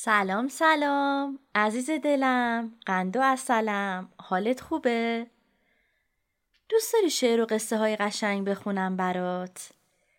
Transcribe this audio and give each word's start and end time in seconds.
سلام 0.00 0.48
سلام 0.48 1.38
عزیز 1.54 1.90
دلم 1.90 2.72
قند 2.86 3.16
و 3.16 3.20
اصلم 3.22 4.08
حالت 4.20 4.60
خوبه؟ 4.60 5.26
دوست 6.68 6.92
داری 6.92 7.10
شعر 7.10 7.40
و 7.40 7.46
قصه 7.46 7.78
های 7.78 7.96
قشنگ 7.96 8.48
بخونم 8.48 8.96
برات؟ 8.96 9.70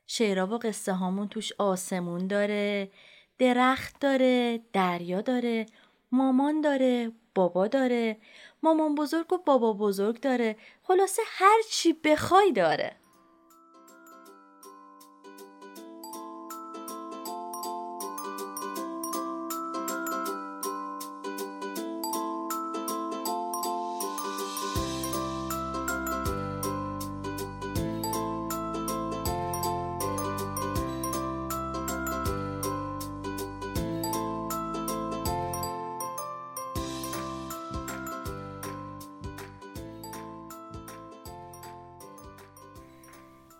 شعرها 0.07 0.55
و 0.55 0.57
قصه 0.57 0.93
هامون 0.93 1.27
توش 1.27 1.53
آسمون 1.57 2.27
داره 2.27 2.91
درخت 3.37 3.99
داره 3.99 4.61
دریا 4.73 5.21
داره 5.21 5.65
مامان 6.11 6.61
داره 6.61 7.11
بابا 7.35 7.67
داره 7.67 8.17
مامان 8.63 8.95
بزرگ 8.95 9.33
و 9.33 9.37
بابا 9.37 9.73
بزرگ 9.73 10.19
داره 10.19 10.55
خلاصه 10.83 11.21
هر 11.25 11.61
چی 11.71 11.93
بخوای 11.93 12.51
داره 12.51 12.95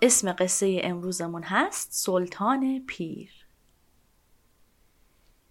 اسم 0.01 0.31
قصه 0.31 0.81
امروزمون 0.83 1.43
هست 1.43 1.87
سلطان 1.91 2.83
پیر. 2.87 3.29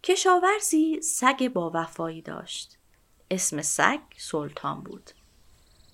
کشاورزی 0.02 1.00
سگ 1.02 1.48
با 1.48 1.70
وفایی 1.74 2.22
داشت. 2.22 2.78
اسم 3.30 3.62
سگ 3.62 4.00
سلطان 4.16 4.80
بود. 4.80 5.10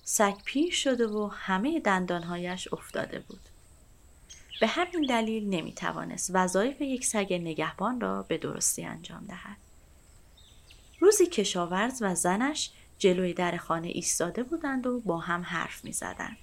سگ 0.04 0.34
پیر 0.44 0.72
شده 0.72 1.06
و 1.06 1.26
همه 1.26 1.80
دندانهایش 1.80 2.72
افتاده 2.72 3.18
بود. 3.18 3.40
به 4.60 4.66
همین 4.66 5.06
دلیل 5.08 5.48
نمی 5.48 5.72
توانست 5.72 6.30
وظایف 6.34 6.80
یک 6.80 7.06
سگ 7.06 7.32
نگهبان 7.32 8.00
را 8.00 8.22
به 8.22 8.38
درستی 8.38 8.84
انجام 8.84 9.24
دهد. 9.26 9.56
روزی 11.00 11.26
کشاورز 11.26 12.02
و 12.02 12.14
زنش 12.14 12.70
جلوی 12.98 13.34
در 13.34 13.56
خانه 13.56 13.88
ایستاده 13.88 14.42
بودند 14.42 14.86
و 14.86 15.00
با 15.00 15.18
هم 15.18 15.42
حرف 15.42 15.84
می 15.84 15.92
زدند. 15.92 16.36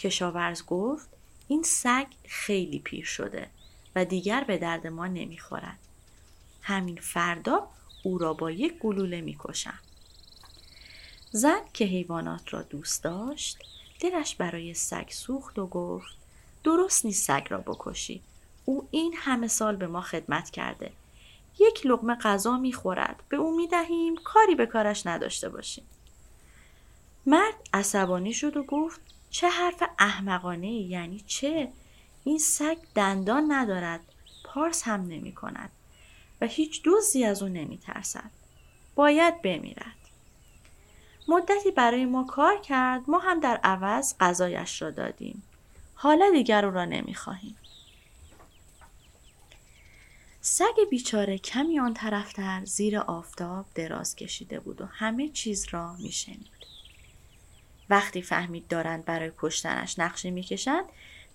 کشاورز 0.00 0.66
گفت 0.66 1.08
این 1.48 1.62
سگ 1.62 2.06
خیلی 2.28 2.78
پیر 2.78 3.04
شده 3.04 3.50
و 3.94 4.04
دیگر 4.04 4.44
به 4.44 4.58
درد 4.58 4.86
ما 4.86 5.06
نمی‌خورد. 5.06 5.78
همین 6.62 6.96
فردا 6.96 7.68
او 8.02 8.18
را 8.18 8.34
با 8.34 8.50
یک 8.50 8.78
گلوله 8.78 9.20
می‌کشم. 9.20 9.78
زن 11.32 11.60
که 11.74 11.84
حیوانات 11.84 12.54
را 12.54 12.62
دوست 12.62 13.04
داشت 13.04 13.58
دلش 14.00 14.34
برای 14.34 14.74
سگ 14.74 15.08
سوخت 15.10 15.58
و 15.58 15.66
گفت 15.66 16.16
درست 16.64 17.04
نیست 17.04 17.24
سگ 17.24 17.46
را 17.50 17.58
بکشی. 17.58 18.22
او 18.64 18.88
این 18.90 19.14
همه 19.16 19.48
سال 19.48 19.76
به 19.76 19.86
ما 19.86 20.00
خدمت 20.00 20.50
کرده. 20.50 20.92
یک 21.58 21.86
لقمه 21.86 22.14
غذا 22.14 22.58
می‌خورد. 22.58 23.22
به 23.28 23.36
او 23.36 23.56
می‌دهیم 23.56 24.16
کاری 24.16 24.54
به 24.54 24.66
کارش 24.66 25.06
نداشته 25.06 25.48
باشیم. 25.48 25.84
مرد 27.26 27.54
عصبانی 27.72 28.32
شد 28.32 28.56
و 28.56 28.62
گفت 28.62 29.00
چه 29.30 29.48
حرف 29.48 29.82
احمقانه 29.98 30.72
یعنی 30.72 31.20
چه؟ 31.26 31.72
این 32.24 32.38
سگ 32.38 32.76
دندان 32.94 33.52
ندارد 33.52 34.00
پارس 34.44 34.82
هم 34.82 35.00
نمی 35.00 35.32
کند 35.32 35.70
و 36.40 36.46
هیچ 36.46 36.82
دوزی 36.82 37.24
از 37.24 37.42
او 37.42 37.48
نمی 37.48 37.78
ترسد. 37.78 38.30
باید 38.94 39.42
بمیرد. 39.42 39.96
مدتی 41.28 41.70
برای 41.70 42.04
ما 42.04 42.24
کار 42.24 42.60
کرد 42.60 43.10
ما 43.10 43.18
هم 43.18 43.40
در 43.40 43.56
عوض 43.56 44.14
غذایش 44.20 44.82
را 44.82 44.90
دادیم. 44.90 45.42
حالا 45.94 46.30
دیگر 46.30 46.64
او 46.64 46.70
را 46.70 46.84
نمی 46.84 47.14
خواهیم. 47.14 47.56
سگ 50.40 50.74
بیچاره 50.90 51.38
کمی 51.38 51.80
آن 51.80 51.94
طرفتر 51.94 52.64
زیر 52.64 52.98
آفتاب 52.98 53.66
دراز 53.74 54.16
کشیده 54.16 54.60
بود 54.60 54.80
و 54.80 54.86
همه 54.86 55.28
چیز 55.28 55.66
را 55.70 55.92
می 55.92 56.12
شنید. 56.12 56.59
وقتی 57.90 58.22
فهمید 58.22 58.68
دارند 58.68 59.04
برای 59.04 59.32
کشتنش 59.38 59.98
نقشه 59.98 60.30
می‌کشند 60.30 60.84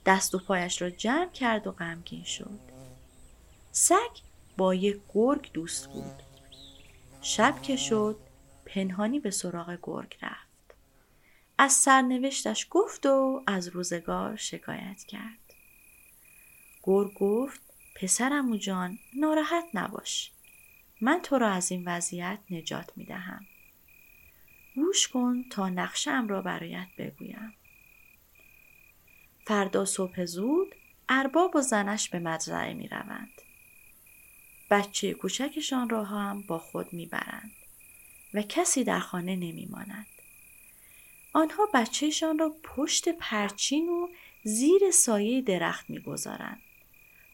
دست 0.06 0.36
و 0.36 0.40
پایش 0.40 0.82
را 0.82 0.90
جمع 0.90 1.32
کرد 1.32 1.68
و 1.68 1.72
غمگین 1.72 2.24
شد. 2.24 2.60
سگ 3.72 4.20
با 4.58 4.76
یک 4.76 5.02
گرگ 5.14 5.52
دوست 5.54 5.88
بود. 5.88 6.24
شب 7.22 7.62
که 7.62 7.76
شد 7.76 8.18
پنهانی 8.66 9.20
به 9.20 9.32
سراغ 9.32 9.80
گرگ 9.84 10.18
رفت. 10.22 10.76
از 11.58 11.74
سرنوشتش 11.74 12.68
گفت 12.70 13.06
و 13.06 13.44
از 13.48 13.68
روزگار 13.68 14.36
شکایت 14.36 15.04
کرد. 15.04 15.54
گرگ 16.84 17.14
گفت 17.14 17.62
پسرمو 17.96 18.58
جان 18.58 18.98
ناراحت 19.18 19.66
نباش. 19.74 20.32
من 21.02 21.22
تو 21.22 21.38
را 21.38 21.50
از 21.50 21.72
این 21.72 21.84
وضعیت 21.88 22.40
نجات 22.50 22.92
می 22.96 23.06
دهم. 23.06 23.46
گوش 24.76 25.08
کن 25.08 25.44
تا 25.50 25.70
نقشم 25.70 26.28
را 26.28 26.42
برایت 26.42 26.88
بگویم. 26.98 27.54
فردا 29.46 29.86
صبح 29.86 30.26
زود 30.26 30.76
ارباب 31.10 31.56
و 31.56 31.62
زنش 31.62 32.10
به 32.10 32.20
مزرعه 32.20 32.74
می 32.74 32.88
روند. 32.88 33.42
بچه 34.70 35.14
کوچکشان 35.14 35.90
را 35.90 36.04
هم 36.04 36.42
با 36.42 36.60
خود 36.60 36.94
می 36.94 37.06
برند 37.06 37.52
و 38.34 38.42
کسی 38.42 38.84
در 38.84 39.00
خانه 39.00 39.36
نمی 39.36 39.68
ماند. 39.72 40.08
آنها 41.34 41.68
بچهشان 41.74 42.40
را 42.40 42.56
پشت 42.64 43.10
پرچین 43.10 43.90
و 43.90 44.08
زیر 44.44 44.92
سایه 44.92 45.42
درخت 45.42 45.90
می‌گذارند. 45.90 46.62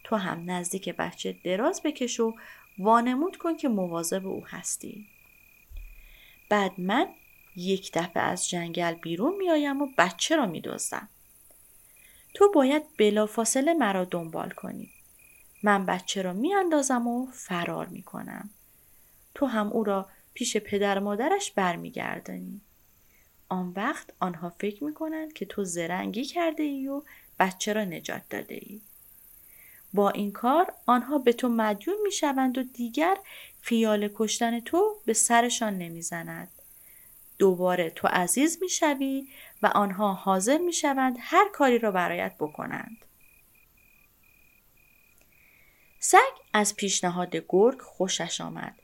تو 0.03 0.15
هم 0.15 0.51
نزدیک 0.51 0.89
بچه 0.89 1.35
دراز 1.43 1.81
بکش 1.83 2.19
و 2.19 2.35
وانمود 2.77 3.37
کن 3.37 3.57
که 3.57 3.69
مواظب 3.69 4.27
او 4.27 4.47
هستی. 4.47 5.07
بعد 6.49 6.79
من 6.79 7.07
یک 7.55 7.91
دفعه 7.93 8.23
از 8.23 8.49
جنگل 8.49 8.93
بیرون 8.93 9.37
میآیم 9.37 9.81
و 9.81 9.87
بچه 9.97 10.35
را 10.35 10.45
میدزدم 10.45 11.09
تو 12.33 12.51
باید 12.51 12.83
بلافاصله 12.97 13.73
مرا 13.73 14.05
دنبال 14.05 14.49
کنی 14.49 14.89
من 15.63 15.85
بچه 15.85 16.21
را 16.21 16.33
میاندازم 16.33 17.07
و 17.07 17.25
فرار 17.25 17.87
می‌کنم 17.87 18.49
تو 19.35 19.45
هم 19.45 19.67
او 19.67 19.83
را 19.83 20.09
پیش 20.33 20.57
پدر 20.57 20.99
مادرش 20.99 21.51
برمیگردانی 21.51 22.61
آن 23.49 23.73
وقت 23.75 24.09
آنها 24.19 24.49
فکر 24.49 24.83
می‌کنند 24.83 25.33
که 25.33 25.45
تو 25.45 25.63
زرنگی 25.63 26.25
کرده 26.25 26.63
ای 26.63 26.87
و 26.87 27.01
بچه 27.39 27.73
را 27.73 27.83
نجات 27.83 28.21
داده 28.29 28.55
ای. 28.55 28.81
با 29.93 30.09
این 30.09 30.31
کار 30.31 30.73
آنها 30.85 31.17
به 31.17 31.33
تو 31.33 31.49
مدیون 31.49 31.97
می‌شوند 32.03 32.57
و 32.57 32.63
دیگر 32.63 33.17
خیال 33.61 34.09
کشتن 34.15 34.59
تو 34.59 34.95
به 35.05 35.13
سرشان 35.13 35.77
نمی‌زند. 35.77 36.60
دوباره 37.41 37.89
تو 37.89 38.07
عزیز 38.07 38.57
می‌شوی 38.61 39.27
و 39.61 39.67
آنها 39.67 40.13
حاضر 40.13 40.57
می‌شوند 40.57 41.17
هر 41.19 41.49
کاری 41.53 41.79
را 41.79 41.91
برایت 41.91 42.35
بکنند. 42.39 43.05
سگ 45.99 46.17
از 46.53 46.75
پیشنهاد 46.75 47.35
گرگ 47.49 47.81
خوشش 47.81 48.41
آمد 48.41 48.75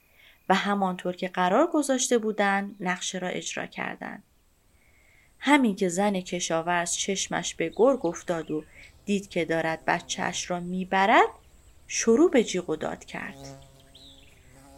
و 0.50 0.56
همانطور 0.56 1.16
که 1.16 1.28
قرار 1.28 1.68
گذاشته 1.73 2.18
بودند 2.18 2.75
نقشه 2.79 3.18
را 3.18 3.28
اجرا 3.28 3.66
کردند. 3.66 4.23
همین 5.39 5.75
که 5.75 5.89
زن 5.89 6.22
کشاورز 6.22 6.94
چشمش 6.94 7.56
به 7.56 7.74
گرگ 7.75 8.06
افتاد 8.06 8.51
و 8.51 8.63
دید 9.06 9.29
که 9.29 9.45
دارد 9.45 9.85
بچهش 9.85 10.51
را 10.51 10.59
می‌برد 10.59 11.29
شروع 11.88 12.31
به 12.31 12.44
جیغ 12.44 12.69
و 12.69 12.75
داد 12.75 13.06
کرد. 13.06 13.63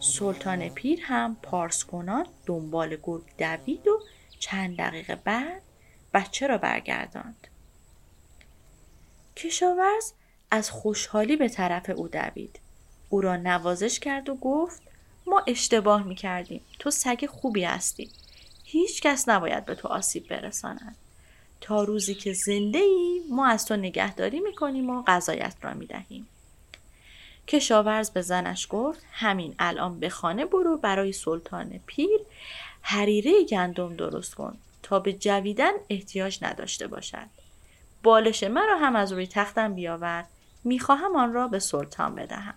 سلطان 0.00 0.68
پیر 0.68 1.00
هم 1.02 1.36
پارس 1.42 1.84
کنان 1.84 2.26
دنبال 2.46 2.96
گرگ 3.02 3.22
دوید 3.38 3.88
و 3.88 4.00
چند 4.38 4.76
دقیقه 4.76 5.16
بعد 5.16 5.62
بچه 6.14 6.46
را 6.46 6.58
برگرداند. 6.58 7.46
کشاورز 9.36 10.12
از 10.50 10.70
خوشحالی 10.70 11.36
به 11.36 11.48
طرف 11.48 11.90
او 11.90 12.08
دوید. 12.08 12.60
او 13.08 13.20
را 13.20 13.36
نوازش 13.36 14.00
کرد 14.00 14.28
و 14.28 14.34
گفت 14.34 14.82
ما 15.26 15.42
اشتباه 15.46 16.02
می 16.02 16.14
کردیم. 16.14 16.60
تو 16.78 16.90
سگ 16.90 17.26
خوبی 17.26 17.64
هستی. 17.64 18.10
هیچ 18.64 19.02
کس 19.02 19.28
نباید 19.28 19.64
به 19.64 19.74
تو 19.74 19.88
آسیب 19.88 20.28
برساند. 20.28 20.96
تا 21.60 21.84
روزی 21.84 22.14
که 22.14 22.32
زنده 22.32 22.78
ای 22.78 23.20
ما 23.30 23.46
از 23.46 23.64
تو 23.64 23.76
نگهداری 23.76 24.40
می 24.40 24.54
کنیم 24.54 24.90
و 24.90 25.02
غذایت 25.02 25.54
را 25.62 25.74
می 25.74 25.86
دهیم. 25.86 26.28
کشاورز 27.50 28.10
به 28.10 28.22
زنش 28.22 28.66
گفت 28.70 29.00
همین 29.12 29.54
الان 29.58 30.00
به 30.00 30.08
خانه 30.08 30.44
برو 30.44 30.76
برای 30.76 31.12
سلطان 31.12 31.80
پیر 31.86 32.20
حریره 32.82 33.44
گندم 33.44 33.96
درست 33.96 34.34
کن 34.34 34.58
تا 34.82 34.98
به 34.98 35.12
جویدن 35.12 35.72
احتیاج 35.88 36.38
نداشته 36.42 36.86
باشد 36.86 37.26
بالش 38.02 38.42
مرا 38.42 38.78
هم 38.78 38.96
از 38.96 39.12
روی 39.12 39.26
تختم 39.26 39.74
بیاور 39.74 40.24
می‌خواهم 40.64 41.16
آن 41.16 41.32
را 41.32 41.48
به 41.48 41.58
سلطان 41.58 42.14
بدهم. 42.14 42.54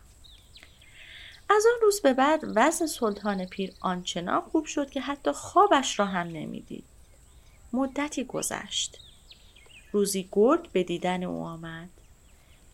از 1.49 1.65
آن 1.73 1.81
روز 1.81 2.01
به 2.01 2.13
بعد 2.13 2.41
وضع 2.55 2.85
سلطان 2.85 3.45
پیر 3.45 3.73
آنچنان 3.81 4.41
خوب 4.41 4.65
شد 4.65 4.89
که 4.89 5.01
حتی 5.01 5.31
خوابش 5.31 5.99
را 5.99 6.05
هم 6.05 6.27
نمی‌دید. 6.27 6.83
مدتی 7.73 8.23
گذشت. 8.23 8.99
روزی 9.91 10.29
گرگ 10.31 10.71
به 10.71 10.83
دیدن 10.83 11.23
او 11.23 11.43
آمد. 11.43 11.89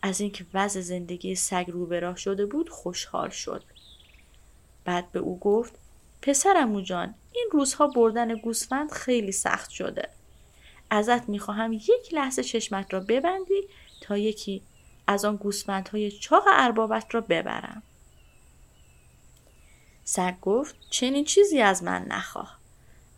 از 0.01 0.22
اینکه 0.22 0.46
وضع 0.54 0.81
زندگی 0.81 1.36
سگ 1.36 1.66
رو 1.68 1.86
به 1.86 2.00
راه 2.00 2.18
شده 2.18 2.46
بود 2.46 2.69
خوشحال 2.69 3.30
شد. 3.30 3.63
بعد 4.86 5.12
به 5.12 5.19
او 5.19 5.40
گفت 5.40 5.74
پسرمو 6.22 6.81
جان 6.81 7.13
این 7.31 7.50
روزها 7.51 7.88
بردن 7.88 8.36
گوسفند 8.36 8.92
خیلی 8.92 9.31
سخت 9.31 9.69
شده. 9.69 10.10
ازت 10.90 11.30
می‌خواهم 11.30 11.74
یک 11.74 12.13
لحظه 12.13 12.44
چشمت 12.44 12.94
را 12.94 13.00
ببندی 13.00 13.68
تا 14.01 14.18
یکی 14.18 14.62
از 15.07 15.25
آن 15.25 15.36
گوسفندهای 15.36 16.12
چاق 16.12 16.44
اربابت 16.48 17.16
را 17.16 17.22
ببرم. 17.22 17.84
سگ 20.04 20.40
گفت 20.42 20.75
چنین 20.90 21.25
چیزی 21.25 21.62
از 21.62 21.84
من 21.84 22.06
نخواه. 22.07 22.60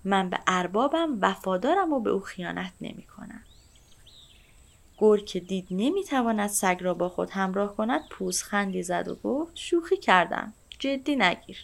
من 0.04 0.30
به 0.30 0.39
اربابم 0.48 1.18
وفادارم 1.22 1.94
و 1.94 2.00
به 2.00 2.10
او 2.10 2.19
خیانت 2.19 2.72
نمی 2.81 3.04
کنم. 3.04 3.44
گرگ 5.01 5.25
که 5.25 5.39
دید 5.39 5.68
نمی‌تواند 5.71 6.50
سگ 6.50 6.77
را 6.81 6.94
با 6.94 7.09
خود 7.09 7.30
همراه 7.30 7.75
کند 7.75 8.01
خندی 8.44 8.83
زد 8.83 9.07
و 9.07 9.15
گفت 9.15 9.51
شوخی 9.56 9.98
کردم 9.98 10.53
جدی 10.80 11.15
نگیر. 11.15 11.57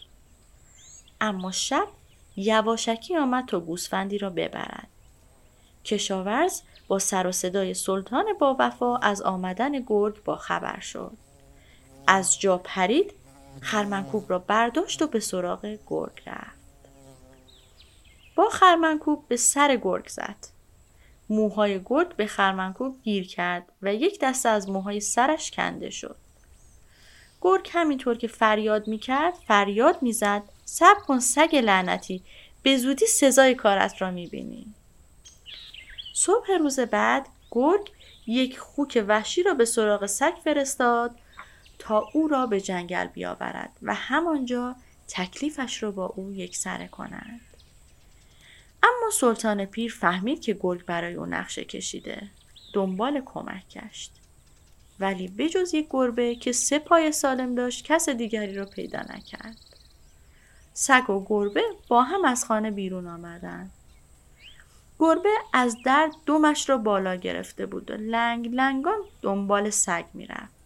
اما 1.22 1.52
شب 1.52 1.88
یواشکی 2.36 3.18
آمد 3.18 3.46
تا 3.46 3.60
گوسفندی 3.60 4.18
را 4.18 4.30
ببرد. 4.30 4.88
کشاورز 5.86 6.62
با 6.88 7.00
سر 7.00 7.28
و 7.28 7.32
صدای 7.32 7.74
سلطان 7.74 8.26
با 8.40 8.56
وفا 8.60 8.98
از 8.98 9.22
آمدن 9.22 9.80
گرگ 9.80 10.24
با 10.24 10.36
خبر 10.36 10.80
شد. 10.80 11.18
از 12.08 12.40
جا 12.40 12.58
پرید 12.58 13.14
خرمنکوب 13.62 14.30
را 14.30 14.40
برداشت 14.40 15.02
و 15.02 15.08
به 15.08 15.20
سراغ 15.20 15.78
گرگ 15.88 16.22
رفت. 16.26 16.58
با 18.36 18.50
خرمنکوب 18.50 19.28
به 19.28 19.38
سر 19.38 19.76
گرگ 19.76 20.08
زد. 20.08 20.57
موهای 21.30 21.82
گرگ 21.86 22.16
به 22.16 22.26
خرمنکوب 22.28 23.02
گیر 23.04 23.28
کرد 23.28 23.72
و 23.82 23.96
یک 23.96 24.20
دسته 24.20 24.50
از 24.50 24.70
موهای 24.70 25.00
سرش 25.00 25.52
کنده 25.52 25.90
شد. 25.90 26.16
گرگ 27.42 27.70
همینطور 27.74 28.18
که 28.18 28.28
فریاد 28.28 28.88
می‌کرد 28.88 29.34
فریاد 29.48 30.02
می‌زد. 30.02 30.44
صبر 30.66 31.00
کن 31.00 31.20
سگ 31.20 31.56
لعنتی 31.56 32.24
به 32.64 32.78
زودی 32.78 33.06
سزای 33.06 33.56
کارت 33.56 34.02
را 34.02 34.12
می‌بینی. 34.12 34.74
صبح 36.14 36.52
روز 36.60 36.80
بعد 36.80 37.28
گرگ 37.52 37.92
یک 38.28 38.60
خوک 38.60 39.04
وحشی 39.08 39.44
را 39.44 39.54
به 39.54 39.66
سراغ 39.66 40.06
سگ 40.06 40.34
فرستاد 40.44 41.16
تا 41.80 42.10
او 42.14 42.28
را 42.28 42.46
به 42.46 42.62
جنگل 42.62 43.08
بیاورد 43.08 43.70
و 43.82 43.94
همانجا 43.94 44.76
تکلیفش 45.08 45.84
را 45.84 45.92
با 45.92 46.06
او 46.06 46.32
یک 46.32 46.58
سره 46.58 46.88
کند. 46.88 47.42
اما 48.88 49.12
سلطان 49.12 49.66
پیر 49.66 49.94
فهمید 50.00 50.42
که 50.42 50.58
گرگ 50.60 50.86
برای 50.86 51.14
او 51.14 51.26
نقشه 51.26 51.64
کشیده. 51.64 52.28
دنبال 52.74 53.22
کمک 53.26 53.64
گشت. 53.70 54.12
ولی 55.00 55.28
بجز 55.28 55.74
یک 55.74 55.88
گربه 55.90 56.36
که 56.36 56.52
سه 56.52 56.80
پای 56.80 57.12
سالم 57.12 57.56
داشت 57.56 57.86
کس 57.86 58.10
دیگری 58.10 58.56
را 58.56 58.66
پیدا 58.66 59.00
نکرد. 59.00 59.58
سگ 60.74 61.10
و 61.10 61.26
گربه 61.28 61.64
با 61.88 62.04
هم 62.04 62.26
از 62.26 62.46
خانه 62.46 62.72
بیرون 62.72 63.08
آمدند. 63.08 63.72
گربه 65.00 65.30
از 65.54 65.78
در 65.86 66.12
دومش 66.26 66.70
را 66.70 66.78
بالا 66.78 67.16
گرفته 67.16 67.66
بود 67.66 67.92
و 67.92 67.94
لنگ 67.94 68.50
لنگان 68.56 69.00
دنبال 69.22 69.70
سگ 69.70 70.06
می‌رفت. 70.14 70.58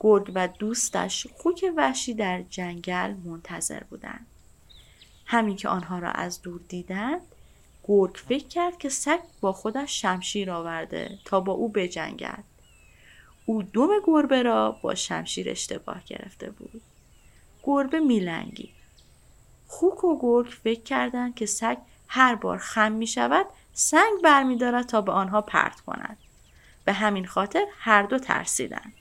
گرگ 0.00 0.32
و 0.34 0.48
دوستش 0.48 1.26
خوک 1.26 1.72
وحشی 1.76 2.14
در 2.14 2.42
جنگل 2.42 3.14
منتظر 3.24 3.80
بودند. 3.84 4.26
همین 5.30 5.56
که 5.56 5.68
آنها 5.68 5.98
را 5.98 6.10
از 6.10 6.42
دور 6.42 6.60
دیدند 6.68 7.20
گرگ 7.84 8.16
فکر 8.28 8.48
کرد 8.48 8.78
که 8.78 8.88
سگ 8.88 9.20
با 9.40 9.52
خودش 9.52 10.02
شمشیر 10.02 10.50
آورده 10.50 11.18
تا 11.24 11.40
با 11.40 11.52
او 11.52 11.68
بجنگد. 11.68 12.44
او 13.46 13.62
دم 13.62 13.88
گربه 14.04 14.42
را 14.42 14.72
با 14.82 14.94
شمشیر 14.94 15.50
اشتباه 15.50 16.04
گرفته 16.06 16.50
بود. 16.50 16.82
گربه 17.62 18.00
میلنگید. 18.00 18.74
خوک 19.66 20.04
و 20.04 20.18
گرگ 20.20 20.46
فکر 20.46 20.82
کردند 20.82 21.34
که 21.34 21.46
سگ 21.46 21.76
هر 22.08 22.34
بار 22.34 22.58
خم 22.58 22.92
می 22.92 23.06
شود 23.06 23.46
سنگ 23.72 24.22
برمیدارد 24.24 24.86
تا 24.86 25.00
به 25.00 25.12
آنها 25.12 25.40
پرت 25.40 25.80
کند. 25.80 26.18
به 26.84 26.92
همین 26.92 27.26
خاطر 27.26 27.64
هر 27.78 28.02
دو 28.02 28.18
ترسیدند. 28.18 28.94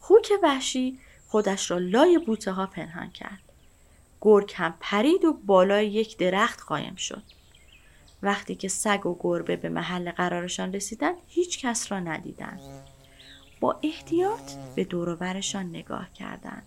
خوک 0.00 0.32
وحشی 0.42 0.98
خودش 1.28 1.70
را 1.70 1.78
لای 1.78 2.18
بوته 2.18 2.52
ها 2.52 2.66
پنهان 2.66 3.10
کرد. 3.10 3.49
گرگ 4.20 4.52
هم 4.56 4.74
پرید 4.80 5.24
و 5.24 5.32
بالای 5.32 5.86
یک 5.86 6.18
درخت 6.18 6.62
قایم 6.62 6.94
شد. 6.94 7.22
وقتی 8.22 8.54
که 8.54 8.68
سگ 8.68 9.06
و 9.06 9.16
گربه 9.20 9.56
به 9.56 9.68
محل 9.68 10.10
قرارشان 10.10 10.72
رسیدند 10.72 11.16
هیچ 11.26 11.58
کس 11.58 11.92
را 11.92 12.00
ندیدند. 12.00 12.60
با 13.60 13.80
احتیاط 13.82 14.52
به 14.76 14.84
دوروبرشان 14.84 15.68
نگاه 15.68 16.12
کردند 16.12 16.66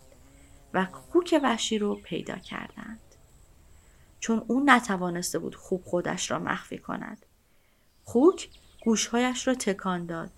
و 0.73 0.85
خوک 0.85 1.39
وحشی 1.43 1.77
رو 1.77 1.95
پیدا 1.95 2.35
کردند. 2.35 2.99
چون 4.19 4.45
او 4.47 4.63
نتوانسته 4.65 5.39
بود 5.39 5.55
خوب 5.55 5.83
خودش 5.83 6.31
را 6.31 6.39
مخفی 6.39 6.77
کند. 6.77 7.25
خوک 8.03 8.49
گوشهایش 8.85 9.47
را 9.47 9.55
تکان 9.55 10.05
داد 10.05 10.31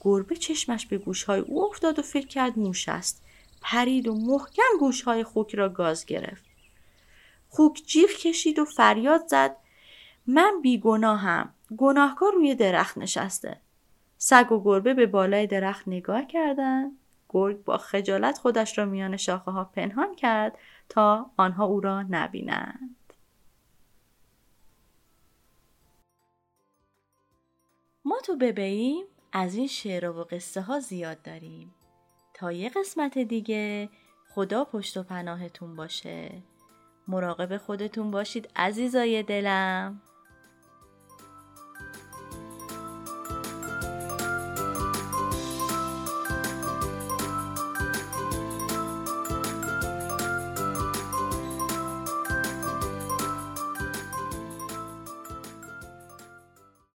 گربه 0.00 0.36
چشمش 0.36 0.86
به 0.86 0.98
گوشهای 0.98 1.40
او 1.40 1.64
افتاد 1.64 1.98
و 1.98 2.02
فکر 2.02 2.26
کرد 2.26 2.58
موش 2.58 2.88
است 2.88 3.22
پرید 3.62 4.08
و 4.08 4.14
محکم 4.14 4.78
گوشهای 4.80 5.24
خوک 5.24 5.54
را 5.54 5.68
گاز 5.68 6.06
گرفت. 6.06 6.44
خوک 7.48 7.82
جیغ 7.86 8.10
کشید 8.10 8.58
و 8.58 8.64
فریاد 8.64 9.26
زد 9.26 9.56
من 10.26 10.60
بیگناهم 10.62 11.54
گناهکار 11.76 12.32
روی 12.32 12.54
درخت 12.54 12.98
نشسته. 12.98 13.60
سگ 14.18 14.52
و 14.52 14.62
گربه 14.64 14.94
به 14.94 15.06
بالای 15.06 15.46
درخت 15.46 15.88
نگاه 15.88 16.26
کردند. 16.26 16.98
گرگ 17.28 17.64
با 17.64 17.78
خجالت 17.78 18.38
خودش 18.38 18.78
را 18.78 18.84
میان 18.84 19.16
شاخه 19.16 19.50
ها 19.50 19.64
پنهان 19.64 20.14
کرد 20.14 20.58
تا 20.88 21.30
آنها 21.36 21.64
او 21.64 21.80
را 21.80 22.02
نبینند. 22.02 22.96
ما 28.04 28.20
تو 28.24 28.36
ببینیم 28.36 29.04
از 29.32 29.54
این 29.54 29.66
شعر 29.66 30.10
و 30.10 30.24
قصه 30.24 30.60
ها 30.60 30.80
زیاد 30.80 31.22
داریم. 31.22 31.74
تا 32.38 32.52
یه 32.52 32.68
قسمت 32.68 33.18
دیگه. 33.18 33.88
خدا 34.34 34.64
پشت 34.64 34.96
و 34.96 35.02
پناهتون 35.02 35.76
باشه. 35.76 36.42
مراقب 37.08 37.56
خودتون 37.56 38.10
باشید 38.10 38.48
عزیزای 38.56 39.22
دلم. 39.22 40.00